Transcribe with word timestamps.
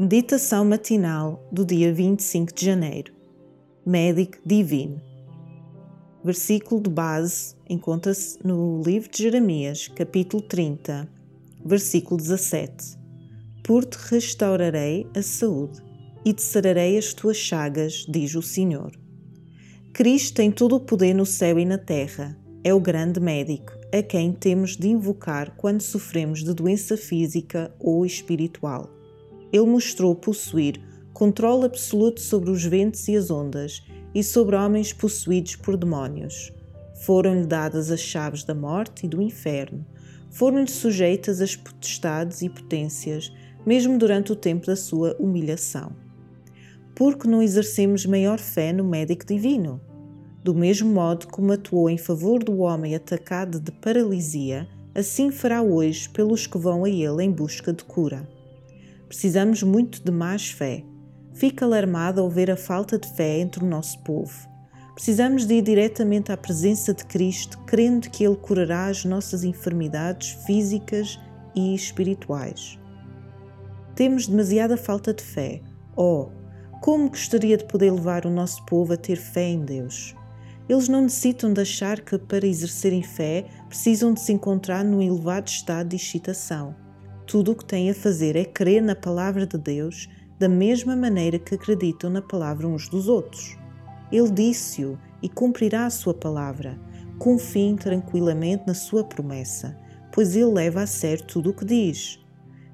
Meditação 0.00 0.64
matinal 0.64 1.44
do 1.50 1.64
dia 1.64 1.92
25 1.92 2.54
de 2.54 2.64
janeiro. 2.64 3.12
Médico 3.84 4.38
Divino. 4.46 5.02
Versículo 6.22 6.80
de 6.80 6.88
base 6.88 7.56
encontra-se 7.68 8.38
no 8.46 8.80
livro 8.80 9.10
de 9.10 9.24
Jeremias, 9.24 9.88
capítulo 9.88 10.40
30, 10.40 11.08
versículo 11.66 12.16
17. 12.16 12.96
Por 13.64 13.84
te 13.84 13.96
restaurarei 14.08 15.04
a 15.16 15.20
saúde 15.20 15.82
e 16.24 16.32
te 16.32 16.42
sararei 16.42 16.96
as 16.96 17.12
tuas 17.12 17.36
chagas, 17.36 18.06
diz 18.08 18.36
o 18.36 18.42
Senhor. 18.42 18.92
Cristo 19.92 20.36
tem 20.36 20.52
todo 20.52 20.76
o 20.76 20.80
poder 20.80 21.12
no 21.12 21.26
céu 21.26 21.58
e 21.58 21.64
na 21.64 21.76
terra. 21.76 22.38
É 22.62 22.72
o 22.72 22.78
grande 22.78 23.18
médico 23.18 23.72
a 23.92 24.00
quem 24.00 24.30
temos 24.30 24.76
de 24.76 24.90
invocar 24.90 25.56
quando 25.56 25.80
sofremos 25.80 26.44
de 26.44 26.54
doença 26.54 26.96
física 26.96 27.74
ou 27.80 28.06
espiritual 28.06 28.96
ele 29.52 29.66
mostrou 29.66 30.14
possuir 30.14 30.80
controle 31.12 31.64
absoluto 31.64 32.20
sobre 32.20 32.50
os 32.50 32.64
ventos 32.64 33.08
e 33.08 33.16
as 33.16 33.30
ondas 33.30 33.82
e 34.14 34.22
sobre 34.22 34.54
homens 34.54 34.92
possuídos 34.92 35.56
por 35.56 35.76
demónios. 35.76 36.52
Foram-lhe 37.04 37.46
dadas 37.46 37.90
as 37.90 38.00
chaves 38.00 38.44
da 38.44 38.54
morte 38.54 39.06
e 39.06 39.08
do 39.08 39.20
inferno. 39.20 39.84
Foram-lhe 40.30 40.70
sujeitas 40.70 41.40
as 41.40 41.56
potestades 41.56 42.42
e 42.42 42.48
potências, 42.48 43.32
mesmo 43.66 43.98
durante 43.98 44.32
o 44.32 44.36
tempo 44.36 44.66
da 44.66 44.76
sua 44.76 45.16
humilhação. 45.18 45.92
Por 46.94 47.16
que 47.16 47.28
não 47.28 47.42
exercemos 47.42 48.06
maior 48.06 48.38
fé 48.38 48.72
no 48.72 48.84
médico 48.84 49.24
divino? 49.24 49.80
Do 50.42 50.54
mesmo 50.54 50.92
modo 50.92 51.26
como 51.28 51.52
atuou 51.52 51.90
em 51.90 51.98
favor 51.98 52.42
do 52.42 52.58
homem 52.58 52.94
atacado 52.94 53.60
de 53.60 53.70
paralisia, 53.72 54.68
assim 54.94 55.30
fará 55.30 55.62
hoje 55.62 56.08
pelos 56.08 56.46
que 56.46 56.58
vão 56.58 56.84
a 56.84 56.88
ele 56.88 57.22
em 57.22 57.30
busca 57.30 57.72
de 57.72 57.84
cura. 57.84 58.37
Precisamos 59.08 59.62
muito 59.62 60.04
de 60.04 60.12
mais 60.12 60.50
fé. 60.50 60.84
Fica 61.32 61.64
alarmado 61.64 62.20
ao 62.20 62.28
ver 62.28 62.50
a 62.50 62.56
falta 62.56 62.98
de 62.98 63.08
fé 63.14 63.38
entre 63.38 63.64
o 63.64 63.66
nosso 63.66 63.98
povo. 64.04 64.46
Precisamos 64.94 65.46
de 65.46 65.54
ir 65.54 65.62
diretamente 65.62 66.30
à 66.30 66.36
presença 66.36 66.92
de 66.92 67.04
Cristo, 67.06 67.58
crendo 67.66 68.10
que 68.10 68.24
Ele 68.24 68.36
curará 68.36 68.86
as 68.86 69.04
nossas 69.04 69.44
enfermidades 69.44 70.32
físicas 70.44 71.18
e 71.54 71.74
espirituais. 71.74 72.78
Temos 73.94 74.26
demasiada 74.26 74.76
falta 74.76 75.14
de 75.14 75.22
fé. 75.22 75.62
Oh, 75.96 76.28
como 76.82 77.08
gostaria 77.08 77.56
de 77.56 77.64
poder 77.64 77.92
levar 77.92 78.26
o 78.26 78.30
nosso 78.30 78.64
povo 78.66 78.92
a 78.92 78.96
ter 78.96 79.16
fé 79.16 79.48
em 79.48 79.64
Deus! 79.64 80.14
Eles 80.68 80.88
não 80.88 81.02
necessitam 81.02 81.52
de 81.52 81.62
achar 81.62 82.00
que, 82.00 82.18
para 82.18 82.46
exercerem 82.46 83.02
fé, 83.02 83.46
precisam 83.68 84.12
de 84.12 84.20
se 84.20 84.32
encontrar 84.32 84.84
num 84.84 85.00
elevado 85.00 85.48
estado 85.48 85.88
de 85.88 85.96
excitação. 85.96 86.76
Tudo 87.28 87.52
o 87.52 87.54
que 87.54 87.64
têm 87.66 87.90
a 87.90 87.94
fazer 87.94 88.36
é 88.36 88.44
crer 88.46 88.80
na 88.80 88.96
palavra 88.96 89.46
de 89.46 89.58
Deus 89.58 90.08
da 90.38 90.48
mesma 90.48 90.96
maneira 90.96 91.38
que 91.38 91.56
acreditam 91.56 92.08
na 92.08 92.22
palavra 92.22 92.66
uns 92.66 92.88
dos 92.88 93.06
outros. 93.06 93.54
Ele 94.10 94.30
disse-o 94.30 94.98
e 95.22 95.28
cumprirá 95.28 95.84
a 95.84 95.90
sua 95.90 96.14
palavra. 96.14 96.80
Confiem 97.18 97.76
tranquilamente 97.76 98.64
na 98.66 98.72
sua 98.72 99.04
promessa, 99.04 99.76
pois 100.10 100.34
ele 100.34 100.50
leva 100.50 100.80
a 100.80 100.86
sério 100.86 101.22
tudo 101.26 101.50
o 101.50 101.52
que 101.52 101.66
diz. 101.66 102.18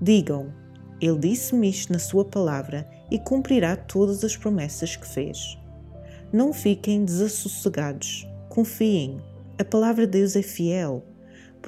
Digam: 0.00 0.50
Ele 0.98 1.18
disse-me 1.18 1.68
isto 1.68 1.92
na 1.92 1.98
sua 1.98 2.24
palavra 2.24 2.88
e 3.10 3.18
cumprirá 3.18 3.76
todas 3.76 4.24
as 4.24 4.34
promessas 4.34 4.96
que 4.96 5.06
fez. 5.06 5.58
Não 6.32 6.54
fiquem 6.54 7.04
desassossegados. 7.04 8.26
Confiem. 8.48 9.20
A 9.58 9.64
palavra 9.64 10.06
de 10.06 10.12
Deus 10.12 10.36
é 10.36 10.42
fiel 10.42 11.04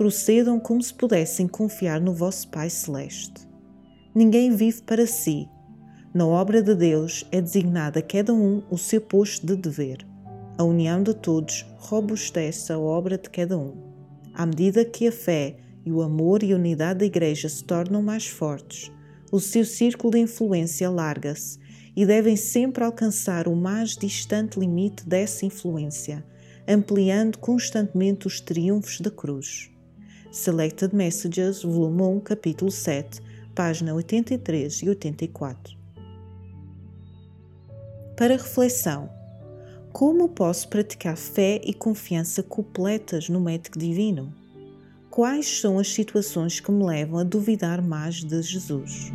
procedam 0.01 0.59
como 0.59 0.83
se 0.83 0.95
pudessem 0.95 1.47
confiar 1.47 2.01
no 2.01 2.15
vosso 2.15 2.49
Pai 2.49 2.71
Celeste. 2.71 3.47
Ninguém 4.15 4.51
vive 4.51 4.81
para 4.81 5.07
si. 5.07 5.47
Na 6.15 6.27
obra 6.27 6.63
de 6.63 6.75
Deus 6.75 7.27
é 7.31 7.39
designada 7.39 7.99
a 7.99 8.03
cada 8.03 8.33
um 8.33 8.63
o 8.71 8.79
seu 8.79 8.99
posto 8.99 9.45
de 9.45 9.55
dever. 9.55 9.99
A 10.57 10.65
união 10.65 11.03
de 11.03 11.13
todos 11.13 11.67
robustece 11.77 12.73
a 12.73 12.79
obra 12.79 13.19
de 13.19 13.29
cada 13.29 13.59
um. 13.59 13.77
À 14.33 14.47
medida 14.47 14.87
que 14.87 15.07
a 15.07 15.13
fé 15.13 15.59
e 15.85 15.93
o 15.93 16.01
amor 16.01 16.43
e 16.43 16.55
a 16.55 16.57
unidade 16.57 17.01
da 17.01 17.05
Igreja 17.05 17.51
se 17.51 17.63
tornam 17.63 18.03
mais 18.03 18.27
fortes, 18.27 18.91
o 19.31 19.39
seu 19.39 19.67
círculo 19.67 20.15
de 20.15 20.21
influência 20.21 20.89
alarga-se 20.89 21.59
e 21.95 22.07
devem 22.07 22.37
sempre 22.37 22.83
alcançar 22.83 23.47
o 23.47 23.55
mais 23.55 23.99
distante 23.99 24.59
limite 24.59 25.07
dessa 25.07 25.45
influência, 25.45 26.25
ampliando 26.67 27.37
constantemente 27.37 28.27
os 28.27 28.41
triunfos 28.41 28.99
da 28.99 29.11
cruz. 29.11 29.71
Selected 30.31 30.95
Messages, 30.95 31.65
volume 31.65 32.03
1, 32.03 32.21
capítulo 32.21 32.71
7, 32.71 33.21
página 33.53 33.93
83 33.93 34.83
e 34.83 34.89
84. 34.89 35.77
Para 38.17 38.37
reflexão: 38.37 39.11
Como 39.93 40.29
posso 40.29 40.69
praticar 40.69 41.17
fé 41.17 41.61
e 41.65 41.75
confiança 41.75 42.45
completas 42.45 43.29
no 43.29 43.41
médico 43.41 43.77
divino? 43.77 44.33
Quais 45.11 45.61
são 45.61 45.81
as 45.81 45.89
situações 45.89 46.61
que 46.61 46.71
me 46.71 46.85
levam 46.85 47.19
a 47.19 47.25
duvidar 47.25 47.83
mais 47.83 48.23
de 48.23 48.41
Jesus? 48.41 49.11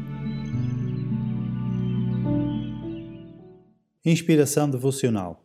Inspiração 4.04 4.70
devocional 4.70 5.45